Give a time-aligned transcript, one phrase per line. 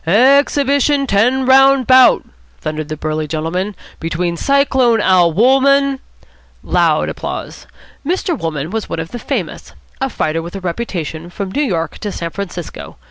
[0.03, 2.25] "Ex hib it i on ten round bout,"
[2.59, 4.99] thundered the burly gentleman, "between Cyclone.
[4.99, 5.31] Al.
[5.31, 5.99] Wolmann"
[6.79, 7.67] Loud applause.
[8.03, 8.35] Mr.
[8.35, 12.11] Wolmann was one of the famous, a fighter with a reputation from New York to
[12.11, 12.97] San Francisco.